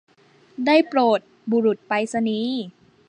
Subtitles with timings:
[0.65, 1.19] ได้โปรด
[1.51, 2.61] บุรุษไปรษณีย์